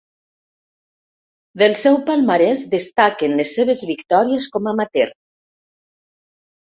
[1.61, 5.17] Del seu palmarès destaquen les seves victòries com amateur.